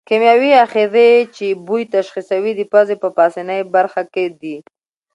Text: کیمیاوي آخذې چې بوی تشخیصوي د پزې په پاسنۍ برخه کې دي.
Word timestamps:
کیمیاوي 0.07 0.51
آخذې 0.65 1.09
چې 1.35 1.45
بوی 1.65 1.83
تشخیصوي 1.93 2.51
د 2.55 2.61
پزې 2.71 2.95
په 3.03 3.09
پاسنۍ 3.17 3.61
برخه 3.75 4.01
کې 4.13 4.25
دي. 4.41 4.57